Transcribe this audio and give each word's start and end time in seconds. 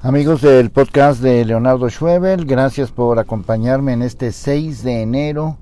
Amigos 0.00 0.42
del 0.42 0.70
podcast 0.70 1.20
de 1.20 1.44
Leonardo 1.44 1.90
Schwebel, 1.90 2.44
gracias 2.44 2.92
por 2.92 3.18
acompañarme 3.18 3.94
en 3.94 4.02
este 4.02 4.30
6 4.30 4.84
de 4.84 5.02
enero 5.02 5.58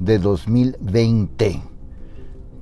de 0.00 0.18
2020. 0.18 1.62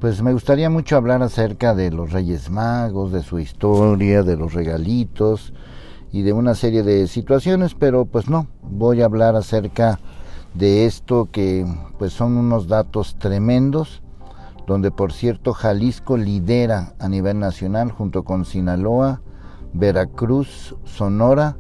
Pues 0.01 0.21
me 0.21 0.35
gustaría 0.35 0.69
mucho 0.69 0.99
hablar 0.99 1.23
acerca 1.23 1.75
de 1.75 1.91
los 1.91 2.13
Reyes 2.13 2.51
Magos, 2.51 3.11
de 3.11 3.23
su 3.23 3.39
historia, 3.39 4.23
de 4.23 4.37
los 4.37 4.53
regalitos 4.53 5.55
y 6.13 6.21
de 6.21 6.35
una 6.35 6.55
serie 6.55 6.83
de 6.83 7.09
situaciones, 7.09 7.75
pero 7.75 8.05
pues 8.05 8.29
no, 8.29 8.47
voy 8.61 9.01
a 9.01 9.07
hablar 9.07 9.35
acerca 9.35 10.01
de 10.53 10.85
esto 10.85 11.31
que 11.33 11.65
pues 11.99 12.13
son 12.13 12.37
unos 12.37 12.69
datos 12.69 13.17
tremendos, 13.19 14.03
donde 14.67 14.91
por 14.91 15.11
cierto 15.11 15.55
Jalisco 15.55 16.19
lidera 16.19 16.93
a 16.99 17.09
nivel 17.09 17.39
nacional 17.39 17.93
junto 17.93 18.25
con 18.25 18.45
Sinaloa, 18.45 19.23
Veracruz, 19.75 20.75
Sonora 20.85 21.59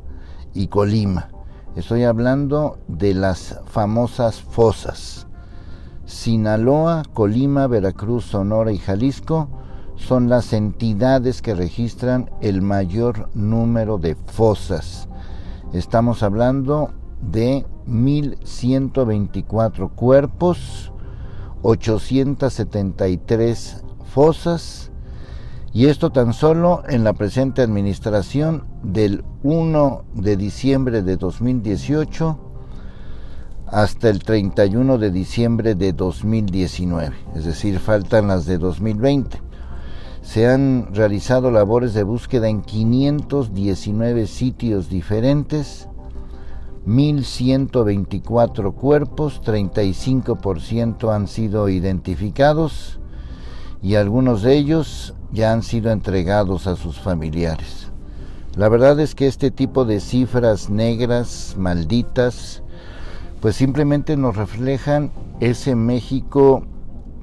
y 0.54 0.68
Colima. 0.68 1.28
Estoy 1.76 2.04
hablando 2.04 2.78
de 2.86 3.12
las 3.12 3.60
famosas 3.66 4.40
fosas. 4.40 5.26
Sinaloa, 6.06 7.02
Colima, 7.12 7.66
Veracruz, 7.66 8.26
Sonora 8.26 8.70
y 8.70 8.78
Jalisco 8.78 9.48
son 9.96 10.28
las 10.28 10.52
entidades 10.52 11.42
que 11.42 11.56
registran 11.56 12.30
el 12.40 12.62
mayor 12.62 13.28
número 13.34 13.98
de 13.98 14.14
fosas. 14.14 15.08
Estamos 15.72 16.22
hablando 16.22 16.92
de 17.20 17.66
1.124 17.88 19.90
cuerpos, 19.90 20.92
873 21.62 23.82
fosas, 24.12 24.92
y 25.74 25.86
esto 25.86 26.10
tan 26.10 26.32
solo 26.32 26.84
en 26.88 27.02
la 27.02 27.14
presente 27.14 27.60
administración 27.60 28.62
del 28.84 29.24
1 29.42 30.04
de 30.14 30.36
diciembre 30.36 31.02
de 31.02 31.16
2018 31.16 32.38
hasta 33.66 34.08
el 34.08 34.22
31 34.22 34.98
de 34.98 35.10
diciembre 35.10 35.74
de 35.74 35.92
2019, 35.92 37.16
es 37.34 37.44
decir, 37.44 37.80
faltan 37.80 38.28
las 38.28 38.46
de 38.46 38.58
2020. 38.58 39.42
Se 40.22 40.46
han 40.46 40.94
realizado 40.94 41.50
labores 41.50 41.92
de 41.92 42.04
búsqueda 42.04 42.48
en 42.48 42.62
519 42.62 44.28
sitios 44.28 44.88
diferentes, 44.88 45.88
1.124 46.86 48.74
cuerpos, 48.74 49.42
35% 49.42 51.12
han 51.12 51.26
sido 51.26 51.68
identificados 51.68 53.00
y 53.84 53.96
algunos 53.96 54.40
de 54.40 54.56
ellos 54.56 55.14
ya 55.30 55.52
han 55.52 55.62
sido 55.62 55.92
entregados 55.92 56.66
a 56.66 56.74
sus 56.74 56.98
familiares. 56.98 57.92
La 58.56 58.70
verdad 58.70 58.98
es 58.98 59.14
que 59.14 59.26
este 59.26 59.50
tipo 59.50 59.84
de 59.84 60.00
cifras 60.00 60.70
negras, 60.70 61.54
malditas, 61.58 62.62
pues 63.42 63.56
simplemente 63.56 64.16
nos 64.16 64.36
reflejan 64.36 65.10
ese 65.38 65.74
México 65.74 66.62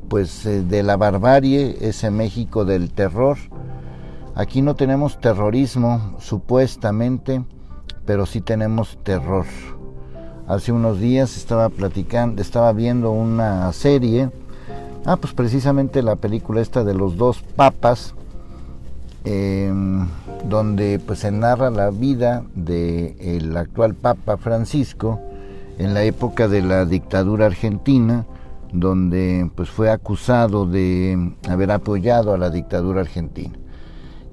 pues 0.08 0.46
eh, 0.46 0.62
de 0.62 0.84
la 0.84 0.98
barbarie, 0.98 1.78
ese 1.82 2.12
México 2.12 2.64
del 2.64 2.92
terror. 2.92 3.38
Aquí 4.36 4.62
no 4.62 4.76
tenemos 4.76 5.20
terrorismo, 5.20 6.16
supuestamente, 6.20 7.44
pero 8.06 8.28
sí 8.28 8.40
tenemos 8.40 9.00
terror. 9.04 9.48
Hace 10.48 10.72
unos 10.72 11.00
días 11.00 11.38
estaba 11.38 11.70
platicando, 11.70 12.40
estaba 12.40 12.72
viendo 12.72 13.12
una 13.12 13.74
serie 13.74 14.30
Ah, 15.04 15.18
pues 15.18 15.34
precisamente 15.34 16.04
la 16.04 16.16
película 16.16 16.62
esta 16.62 16.84
de 16.84 16.94
los 16.94 17.18
dos 17.18 17.42
papas, 17.56 18.14
em, 19.24 20.08
donde 20.48 21.00
pues 21.00 21.20
se 21.20 21.32
narra 21.32 21.72
la 21.72 21.90
vida 21.90 22.44
del 22.54 23.58
actual 23.58 23.96
Papa 23.96 24.38
Francisco 24.38 25.20
en 25.80 25.96
la 25.96 26.04
época 26.04 26.48
de 26.48 26.62
la 26.62 26.86
dictadura 26.86 27.48
argentina, 27.48 28.28
donde 28.74 29.50
pues 29.56 29.72
fue 29.72 29.90
acusado 29.90 30.68
de 30.68 31.34
haber 31.50 31.72
apoyado 31.72 32.34
a 32.34 32.38
la 32.38 32.52
dictadura 32.52 33.02
argentina. 33.02 33.56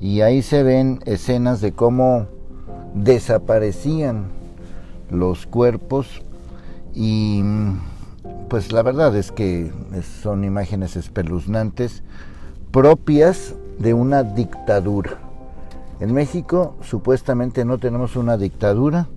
Y 0.01 0.21
ahí 0.21 0.43
se 0.43 0.63
ven 0.63 1.01
escenas 1.07 1.63
de 1.63 1.73
cómo 1.73 2.27
desaparecían 2.95 4.27
los 5.11 5.47
cuerpos 5.47 6.23
y 6.95 7.43
pues 8.49 8.73
la 8.73 8.83
verdad 8.83 9.15
es 9.17 9.31
que 9.31 9.73
son 10.23 10.45
imágenes 10.45 10.97
espeluznantes 10.97 12.03
propias 12.71 13.55
de 13.79 13.95
una 13.95 14.23
dictadura. 14.23 15.19
En 16.01 16.13
México 16.15 16.77
supuestamente 16.81 17.65
no 17.65 17.79
tenemos 17.79 18.17
una 18.17 18.37
dictadura, 18.37 19.09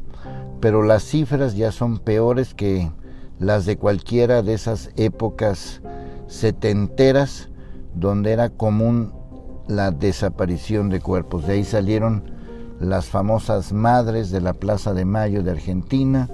pero 0.59 0.83
las 0.83 1.03
cifras 1.03 1.55
ya 1.55 1.71
son 1.71 1.99
peores 1.99 2.53
que 2.53 2.91
las 3.39 3.65
de 3.65 3.77
cualquiera 3.77 4.41
de 4.41 4.53
esas 4.53 4.91
épocas 4.95 5.81
setenteras 6.27 7.49
donde 7.95 8.31
era 8.31 8.49
común 8.49 9.13
la 9.67 9.91
desaparición 9.91 10.89
de 10.89 10.99
cuerpos. 10.99 11.47
De 11.47 11.53
ahí 11.53 11.63
salieron 11.63 12.31
las 12.79 13.07
famosas 13.07 13.73
madres 13.73 14.31
de 14.31 14.41
la 14.41 14.53
Plaza 14.53 14.93
de 14.93 15.05
Mayo 15.05 15.43
de 15.43 15.51
Argentina, 15.51 16.29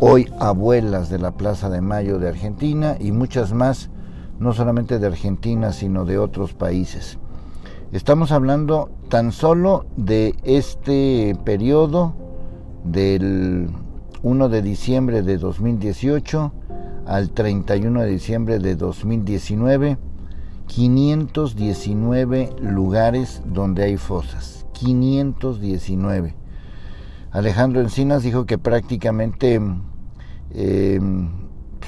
hoy 0.00 0.32
abuelas 0.38 1.10
de 1.10 1.18
la 1.18 1.32
Plaza 1.32 1.70
de 1.70 1.80
Mayo 1.80 2.18
de 2.18 2.28
Argentina 2.28 2.96
y 3.00 3.12
muchas 3.12 3.52
más, 3.52 3.90
no 4.38 4.52
solamente 4.52 4.98
de 4.98 5.06
Argentina, 5.06 5.72
sino 5.72 6.04
de 6.04 6.18
otros 6.18 6.54
países. 6.54 7.18
Estamos 7.92 8.32
hablando 8.32 8.90
tan 9.08 9.32
solo 9.32 9.86
de 9.96 10.34
este 10.44 11.36
periodo 11.44 12.14
del 12.84 13.70
1 14.22 14.48
de 14.48 14.62
diciembre 14.62 15.22
de 15.22 15.38
2018 15.38 16.52
al 17.06 17.30
31 17.30 18.02
de 18.02 18.10
diciembre 18.10 18.58
de 18.58 18.76
2019, 18.76 19.98
519 20.66 22.50
lugares 22.60 23.42
donde 23.46 23.84
hay 23.84 23.96
fosas. 23.96 24.66
519. 24.72 26.34
Alejandro 27.30 27.80
Encinas 27.80 28.22
dijo 28.22 28.46
que 28.46 28.56
prácticamente 28.56 29.60
eh, 30.50 31.00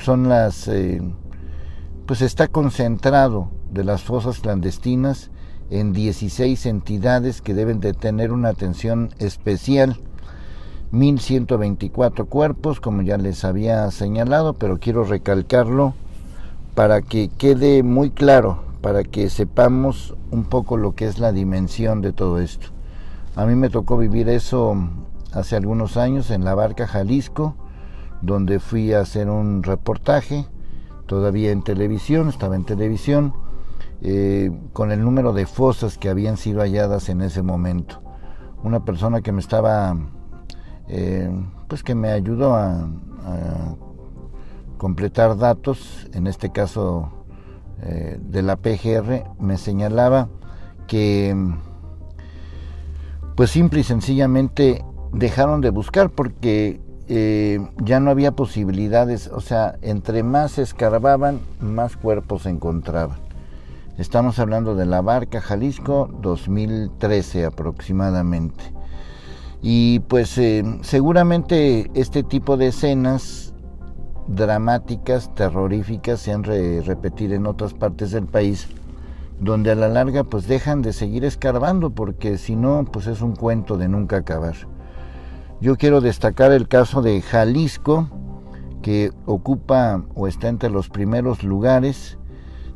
son 0.03 0.29
las, 0.29 0.69
eh, 0.69 1.01
pues 2.07 2.21
está 2.21 2.49
concentrado 2.49 3.51
de 3.71 3.85
las 3.85 4.03
fosas 4.03 4.41
clandestinas 4.41 5.31
en 5.71 5.93
16 5.93 6.67
entidades 6.67 7.41
que 7.41 7.55
deben 7.55 7.81
de 7.81 7.95
tener 7.95 8.33
una 8.33 8.51
atención 8.51 9.11
especial. 9.19 10.01
1124 10.93 12.27
cuerpos, 12.27 12.81
como 12.81 13.03
ya 13.03 13.17
les 13.17 13.45
había 13.45 13.89
señalado, 13.93 14.55
pero 14.55 14.79
quiero 14.79 15.05
recalcarlo 15.05 15.95
para 16.75 17.01
que 17.01 17.29
quede 17.29 17.85
muy 17.85 18.11
claro, 18.11 18.65
para 18.81 19.05
que 19.05 19.31
sepamos 19.31 20.17
un 20.33 20.45
poco 20.45 20.77
lo 20.77 20.97
que 20.97 21.07
es 21.07 21.21
la 21.21 21.31
dimensión 21.31 22.01
de 22.03 22.13
todo 22.13 22.41
esto. 22.41 22.67
A 23.37 23.47
mí 23.47 23.55
me 23.55 23.71
tocó 23.71 23.97
vivir 23.97 24.29
eso 24.29 24.77
hace 25.33 25.57
algunos 25.57 25.97
años 25.97 26.31
en 26.31 26.45
la 26.45 26.55
barca 26.55 26.87
Jalisco, 26.87 27.55
donde 28.23 28.61
fui 28.61 28.93
a 28.93 29.01
hacer 29.01 29.31
un 29.31 29.63
reportaje, 29.63 30.47
todavía 31.07 31.51
en 31.51 31.63
televisión, 31.63 32.29
estaba 32.29 32.57
en 32.57 32.65
televisión, 32.65 33.35
eh, 34.03 34.51
con 34.73 34.93
el 34.93 35.03
número 35.03 35.33
de 35.33 35.47
fosas 35.47 35.99
que 35.99 36.09
habían 36.09 36.37
sido 36.37 36.61
halladas 36.61 37.09
en 37.09 37.21
ese 37.21 37.43
momento. 37.43 38.01
Una 38.63 38.85
persona 38.85 39.21
que 39.21 39.33
me 39.33 39.41
estaba, 39.41 39.97
eh, 40.89 41.31
pues 41.69 41.83
que 41.83 41.95
me 41.95 42.11
ayudó 42.11 42.55
a, 42.55 42.89
completar 44.79 45.37
datos, 45.37 46.09
en 46.15 46.27
este 46.27 46.51
caso 46.53 47.13
eh, 47.83 48.19
de 48.19 48.41
la 48.41 48.57
PGR, 48.57 49.25
me 49.39 49.59
señalaba 49.59 50.31
que, 50.87 51.37
pues 53.37 53.51
simple 53.51 53.81
y 53.81 53.85
sencillamente 53.85 54.83
dejaron 55.13 55.61
de 55.61 55.71
buscar 55.71 56.11
porque 56.11 56.81
eh, 57.09 57.59
ya 57.83 57.99
no 58.01 58.11
había 58.11 58.33
posibilidades, 58.33 59.29
o 59.29 59.41
sea, 59.41 59.77
entre 59.83 60.23
más 60.23 60.59
escarbaban, 60.59 61.41
más 61.61 61.97
cuerpos 61.97 62.43
se 62.43 62.51
encontraban. 62.51 63.19
Estamos 63.99 64.39
hablando 64.39 64.77
de 64.77 64.87
la 64.87 65.03
barca 65.03 65.41
Jalisco 65.41 66.09
2013 66.23 67.45
aproximadamente. 67.45 68.65
Y 69.61 69.99
pues 70.01 70.39
eh, 70.39 70.65
seguramente 70.83 71.91
este 71.95 72.23
tipo 72.23 72.57
de 72.57 72.69
escenas 72.69 73.53
dramáticas, 74.27 75.35
terroríficas, 75.35 76.21
se 76.21 76.33
han 76.33 76.43
de 76.43 76.81
repetir 76.83 77.33
en 77.33 77.47
otras 77.47 77.75
partes 77.75 78.13
del 78.13 78.27
país, 78.27 78.69
donde 79.39 79.73
a 79.73 79.75
la 79.75 79.89
larga 79.89 80.25
pues 80.25 80.47
dejan 80.47 80.81
de 80.81 80.93
seguir 80.93 81.25
escarbando, 81.25 81.91
porque 81.91 82.39
si 82.39 82.57
no, 82.57 82.85
pues 82.85 83.07
es 83.07 83.21
un 83.21 83.35
cuento 83.35 83.77
de 83.77 83.89
nunca 83.89 84.19
acabar. 84.19 84.55
Yo 85.61 85.77
quiero 85.77 86.01
destacar 86.01 86.53
el 86.53 86.69
caso 86.69 87.03
de 87.03 87.21
Jalisco, 87.21 88.09
que 88.81 89.13
ocupa 89.27 90.07
o 90.15 90.27
está 90.27 90.49
entre 90.49 90.71
los 90.71 90.89
primeros 90.89 91.45
lugares. 91.45 92.17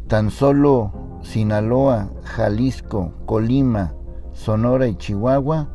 Tan 0.06 0.30
solo 0.30 0.92
Sinaloa, 1.22 2.10
Jalisco, 2.24 3.14
Colima, 3.24 3.94
Sonora 4.34 4.86
y 4.86 4.96
Chihuahua 4.96 5.70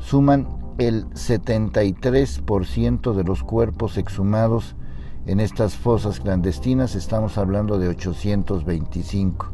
suman 0.00 0.46
el 0.76 1.06
73% 1.10 3.14
de 3.14 3.24
los 3.24 3.42
cuerpos 3.42 3.96
exhumados 3.96 4.76
en 5.24 5.40
estas 5.40 5.76
fosas 5.76 6.20
clandestinas, 6.20 6.94
estamos 6.94 7.38
hablando 7.38 7.78
de 7.78 7.88
825. 7.88 9.50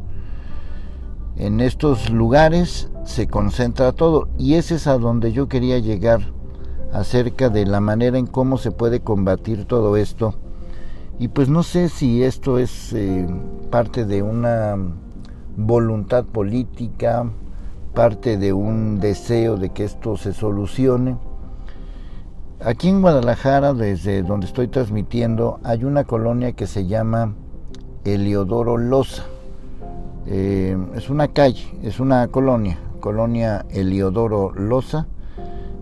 En 1.37 1.61
estos 1.61 2.11
lugares 2.11 2.91
se 3.05 3.29
concentra 3.29 3.93
todo 3.93 4.29
y 4.39 4.55
ese 4.55 4.75
es 4.77 4.89
a 4.89 4.99
donde 4.99 5.33
yo 5.33 5.49
quería 5.49 5.79
llegar 5.79 6.35
acerca 6.97 7.51
de 7.51 7.67
la 7.67 7.81
manera 7.81 8.17
en 8.17 8.27
cómo 8.27 8.57
se 8.57 8.71
puede 8.71 9.01
combatir 9.01 9.67
todo 9.67 9.97
esto. 9.99 10.35
Y 11.19 11.29
pues 11.29 11.49
no 11.49 11.63
sé 11.63 11.91
si 11.91 12.23
esto 12.23 12.59
es 12.59 12.93
eh, 12.95 13.27
parte 13.71 14.07
de 14.07 14.23
una 14.23 14.77
voluntad 15.57 16.25
política, 16.25 17.31
parte 17.95 18.39
de 18.39 18.55
un 18.55 18.99
deseo 18.99 19.57
de 19.59 19.71
que 19.71 19.85
esto 19.85 20.17
se 20.17 20.33
solucione. 20.33 21.19
Aquí 22.65 22.89
en 22.89 23.03
Guadalajara, 23.03 23.75
desde 23.75 24.23
donde 24.23 24.47
estoy 24.47 24.69
transmitiendo, 24.69 25.61
hay 25.65 25.85
una 25.85 26.05
colonia 26.05 26.53
que 26.53 26.67
se 26.67 26.87
llama 26.87 27.35
Eliodoro 28.05 28.79
Loza. 28.79 29.25
Eh, 30.27 30.77
es 30.95 31.11
una 31.11 31.29
calle, 31.29 31.67
es 31.83 32.01
una 32.01 32.29
colonia, 32.29 32.79
colonia 33.01 33.67
Eliodoro 33.69 34.53
Loza, 34.53 35.07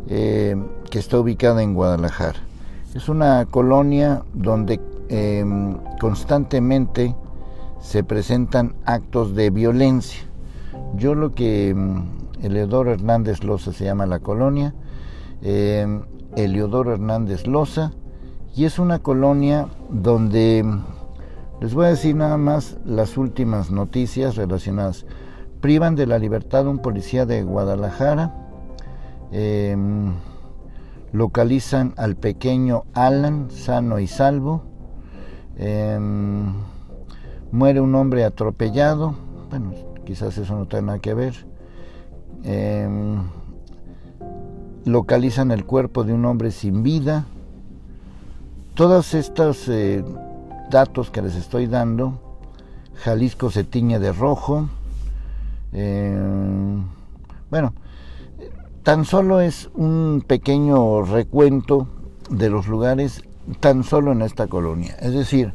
eh, 0.09 0.57
que 0.91 0.99
está 0.99 1.19
ubicada 1.19 1.63
en 1.63 1.75
Guadalajara. 1.75 2.39
Es 2.95 3.09
una 3.09 3.47
colonia 3.47 4.23
donde 4.35 4.81
em, 5.09 5.77
constantemente 6.01 7.15
se 7.81 8.05
presentan 8.05 8.75
actos 8.85 9.35
de 9.35 9.51
violencia. 9.51 10.23
Yo 10.97 11.15
lo 11.15 11.35
que 11.35 11.71
em, 11.71 12.05
Eliodoro 12.43 12.93
Hernández 12.93 13.43
Loza 13.43 13.73
se 13.73 13.85
llama 13.85 14.07
la 14.07 14.19
colonia, 14.21 14.75
eh, 15.43 16.01
Eliodoro 16.37 16.93
Hernández 16.93 17.47
Loza, 17.47 17.93
y 18.55 18.67
es 18.67 18.79
una 18.79 19.01
colonia 19.01 19.67
donde 19.91 20.65
les 21.61 21.75
voy 21.75 21.87
a 21.87 21.91
decir 21.91 22.15
nada 22.15 22.37
más 22.37 22.77
las 22.85 23.17
últimas 23.17 23.71
noticias 23.71 24.37
relacionadas. 24.37 25.07
Privan 25.61 25.97
de 25.97 26.07
la 26.07 26.19
libertad 26.19 26.67
un 26.67 26.79
policía 26.79 27.27
de 27.27 27.43
Guadalajara. 27.43 28.35
Em, 29.33 30.13
localizan 31.13 31.95
al 31.97 32.17
pequeño 32.17 32.85
Alan 32.95 33.51
sano 33.51 33.99
y 33.99 34.07
salvo. 34.07 34.63
Em, 35.57 36.53
muere 37.53 37.81
un 37.81 37.95
hombre 37.95 38.25
atropellado. 38.25 39.15
Bueno, 39.51 39.73
quizás 40.05 40.37
eso 40.39 40.57
no 40.57 40.67
tenga 40.67 40.83
nada 40.83 40.99
que 40.99 41.15
ver. 41.15 41.47
Em, 42.45 43.23
localizan 44.85 45.51
el 45.51 45.65
cuerpo 45.65 46.05
de 46.05 46.13
un 46.13 46.25
hombre 46.25 46.51
sin 46.51 46.83
vida. 46.83 47.27
Todas 48.75 49.15
estas 49.15 49.69
eh, 49.69 50.05
datos 50.71 51.11
que 51.11 51.23
les 51.23 51.37
estoy 51.37 51.69
dando, 51.69 52.21
Jalisco 52.97 53.51
se 53.51 53.63
tiñe 53.63 53.99
de 53.99 54.13
rojo. 54.13 54.69
Bueno, 57.51 57.73
tan 58.85 59.07
solo 59.07 59.41
es 59.41 59.71
un 59.75 60.23
pequeño 60.27 61.03
recuento 61.03 61.89
de 62.29 62.51
los 62.51 62.69
lugares 62.69 63.23
tan 63.61 63.83
solo 63.83 64.13
en 64.13 64.21
esta 64.21 64.47
colonia. 64.47 64.95
Es 65.01 65.15
decir, 65.15 65.55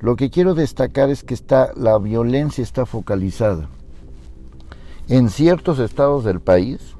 lo 0.00 0.16
que 0.16 0.30
quiero 0.30 0.54
destacar 0.54 1.10
es 1.10 1.22
que 1.22 1.34
está 1.34 1.72
la 1.76 1.98
violencia 1.98 2.64
está 2.64 2.86
focalizada 2.86 3.68
en 5.08 5.28
ciertos 5.28 5.78
estados 5.78 6.24
del 6.24 6.40
país, 6.40 6.96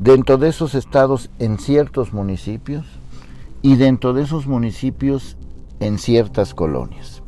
dentro 0.00 0.38
de 0.38 0.48
esos 0.48 0.74
estados 0.74 1.30
en 1.38 1.58
ciertos 1.58 2.12
municipios 2.12 2.84
y 3.62 3.76
dentro 3.76 4.12
de 4.12 4.22
esos 4.22 4.48
municipios 4.48 5.36
en 5.78 5.98
ciertas 5.98 6.52
colonias. 6.52 7.22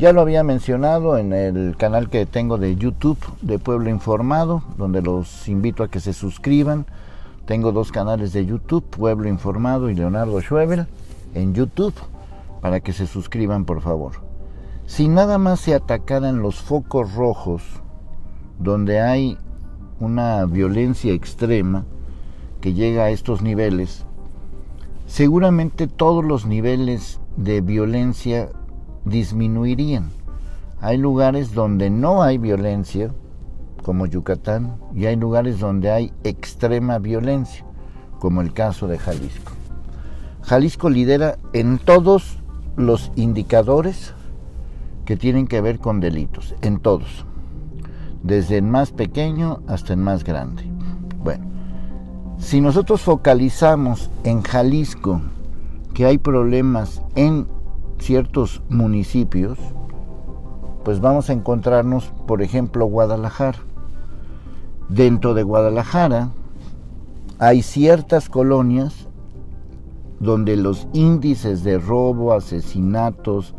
Ya 0.00 0.14
lo 0.14 0.22
había 0.22 0.42
mencionado 0.42 1.18
en 1.18 1.34
el 1.34 1.76
canal 1.76 2.08
que 2.08 2.24
tengo 2.24 2.56
de 2.56 2.74
YouTube 2.74 3.18
de 3.42 3.58
Pueblo 3.58 3.90
Informado, 3.90 4.62
donde 4.78 5.02
los 5.02 5.46
invito 5.46 5.82
a 5.82 5.88
que 5.88 6.00
se 6.00 6.14
suscriban. 6.14 6.86
Tengo 7.44 7.70
dos 7.70 7.92
canales 7.92 8.32
de 8.32 8.46
YouTube, 8.46 8.82
Pueblo 8.82 9.28
Informado 9.28 9.90
y 9.90 9.94
Leonardo 9.94 10.40
Schwebel, 10.40 10.86
en 11.34 11.52
YouTube, 11.52 11.92
para 12.62 12.80
que 12.80 12.94
se 12.94 13.06
suscriban 13.06 13.66
por 13.66 13.82
favor. 13.82 14.12
Si 14.86 15.06
nada 15.06 15.36
más 15.36 15.60
se 15.60 15.74
atacaran 15.74 16.40
los 16.40 16.62
focos 16.62 17.14
rojos, 17.14 17.62
donde 18.58 19.02
hay 19.02 19.36
una 19.98 20.46
violencia 20.46 21.12
extrema 21.12 21.84
que 22.62 22.72
llega 22.72 23.04
a 23.04 23.10
estos 23.10 23.42
niveles, 23.42 24.06
seguramente 25.06 25.88
todos 25.88 26.24
los 26.24 26.46
niveles 26.46 27.20
de 27.36 27.60
violencia 27.60 28.48
disminuirían. 29.04 30.10
Hay 30.80 30.96
lugares 30.96 31.52
donde 31.52 31.90
no 31.90 32.22
hay 32.22 32.38
violencia, 32.38 33.10
como 33.82 34.06
Yucatán, 34.06 34.76
y 34.94 35.06
hay 35.06 35.16
lugares 35.16 35.58
donde 35.58 35.90
hay 35.90 36.12
extrema 36.24 36.98
violencia, 36.98 37.64
como 38.18 38.40
el 38.40 38.52
caso 38.52 38.86
de 38.88 38.98
Jalisco. 38.98 39.52
Jalisco 40.42 40.88
lidera 40.88 41.38
en 41.52 41.78
todos 41.78 42.38
los 42.76 43.12
indicadores 43.16 44.14
que 45.04 45.16
tienen 45.16 45.46
que 45.46 45.60
ver 45.60 45.78
con 45.78 46.00
delitos, 46.00 46.54
en 46.62 46.78
todos, 46.78 47.26
desde 48.22 48.58
el 48.58 48.64
más 48.64 48.90
pequeño 48.92 49.60
hasta 49.66 49.92
el 49.92 49.98
más 49.98 50.24
grande. 50.24 50.64
Bueno, 51.22 51.44
si 52.38 52.60
nosotros 52.60 53.02
focalizamos 53.02 54.10
en 54.24 54.42
Jalisco 54.42 55.20
que 55.94 56.06
hay 56.06 56.18
problemas 56.18 57.02
en 57.16 57.46
ciertos 58.00 58.62
municipios, 58.68 59.58
pues 60.84 61.00
vamos 61.00 61.30
a 61.30 61.32
encontrarnos, 61.32 62.12
por 62.26 62.42
ejemplo, 62.42 62.86
Guadalajara. 62.86 63.58
Dentro 64.88 65.34
de 65.34 65.42
Guadalajara 65.42 66.30
hay 67.38 67.62
ciertas 67.62 68.28
colonias 68.28 69.06
donde 70.18 70.56
los 70.56 70.88
índices 70.92 71.64
de 71.64 71.78
robo, 71.78 72.32
asesinatos, 72.32 73.54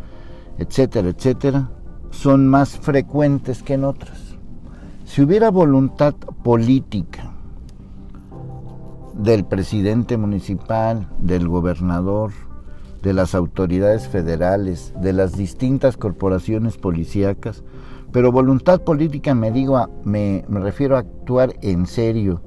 etcétera, 0.57 1.09
etcétera, 1.09 1.69
son 2.11 2.47
más 2.47 2.77
frecuentes 2.77 3.63
que 3.63 3.73
en 3.73 3.85
otras. 3.85 4.37
Si 5.05 5.21
hubiera 5.21 5.49
voluntad 5.49 6.13
política 6.43 7.31
del 9.13 9.45
presidente 9.45 10.17
municipal, 10.17 11.07
del 11.19 11.47
gobernador, 11.47 12.31
de 13.01 13.13
las 13.13 13.35
autoridades 13.35 14.07
federales, 14.07 14.93
de 15.01 15.13
las 15.13 15.35
distintas 15.35 15.97
corporaciones 15.97 16.77
policíacas, 16.77 17.63
pero 18.11 18.31
voluntad 18.31 18.81
política 18.81 19.33
me 19.33 19.51
me, 20.03 20.45
me 20.47 20.59
refiero 20.59 20.95
a 20.95 20.99
actuar 20.99 21.53
en 21.61 21.87
serio 21.87 22.41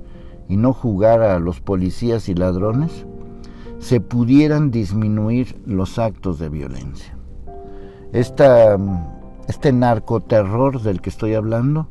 y 0.49 0.57
no 0.57 0.73
jugar 0.73 1.23
a 1.23 1.39
los 1.39 1.61
policías 1.61 2.29
y 2.29 2.35
ladrones, 2.35 3.07
se 3.79 4.01
pudieran 4.01 4.71
disminuir 4.71 5.61
los 5.67 5.99
actos 5.99 6.39
de 6.39 6.49
violencia. 6.49 7.17
Esta, 8.13 8.79
este 9.49 9.73
narcoterror 9.73 10.81
del 10.83 11.01
que 11.01 11.11
estoy 11.11 11.35
hablando, 11.35 11.89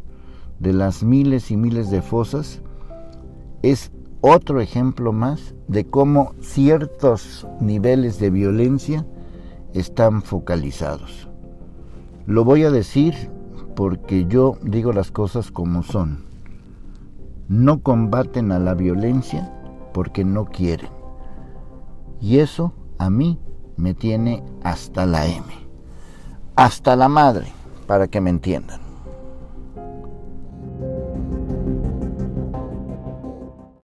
de 0.60 0.74
las 0.74 1.04
miles 1.04 1.52
y 1.52 1.58
miles 1.58 1.92
de 1.92 2.02
fosas, 2.02 2.62
es 3.62 3.92
otro 4.26 4.62
ejemplo 4.62 5.12
más 5.12 5.54
de 5.68 5.86
cómo 5.86 6.34
ciertos 6.40 7.46
niveles 7.60 8.20
de 8.20 8.30
violencia 8.30 9.06
están 9.74 10.22
focalizados. 10.22 11.28
Lo 12.26 12.46
voy 12.46 12.64
a 12.64 12.72
decir 12.72 13.14
porque 13.76 14.26
yo 14.26 14.58
digo 14.62 14.94
las 14.94 15.12
cosas 15.12 15.52
como 15.52 15.84
son. 15.84 16.24
No 17.50 17.82
combaten 17.82 18.54
a 18.54 18.60
la 18.60 18.76
violencia 18.76 19.52
porque 19.94 20.24
no 20.24 20.46
quieren. 20.46 20.90
Y 22.22 22.40
eso 22.40 22.72
a 23.00 23.10
mí 23.10 23.40
me 23.76 23.94
tiene 23.94 24.42
hasta 24.64 25.06
la 25.06 25.28
M. 25.28 25.44
Hasta 26.56 26.96
la 26.96 27.10
madre, 27.10 27.48
para 27.88 28.08
que 28.08 28.22
me 28.22 28.30
entiendan. 28.30 28.83